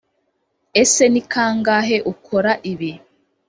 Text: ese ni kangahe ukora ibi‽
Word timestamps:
ese 0.81 1.03
ni 1.11 1.21
kangahe 1.31 1.97
ukora 2.11 2.51
ibi‽ 2.71 2.91